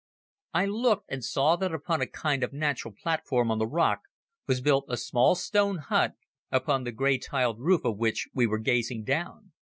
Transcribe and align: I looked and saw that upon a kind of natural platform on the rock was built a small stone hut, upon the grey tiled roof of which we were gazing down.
I 0.55 0.65
looked 0.65 1.05
and 1.11 1.23
saw 1.23 1.55
that 1.57 1.71
upon 1.71 2.01
a 2.01 2.07
kind 2.07 2.43
of 2.43 2.51
natural 2.51 2.91
platform 2.91 3.51
on 3.51 3.59
the 3.59 3.67
rock 3.67 4.01
was 4.47 4.59
built 4.59 4.85
a 4.89 4.97
small 4.97 5.35
stone 5.35 5.77
hut, 5.77 6.13
upon 6.51 6.85
the 6.85 6.91
grey 6.91 7.19
tiled 7.19 7.59
roof 7.59 7.85
of 7.85 7.99
which 7.99 8.27
we 8.33 8.47
were 8.47 8.57
gazing 8.57 9.03
down. 9.03 9.51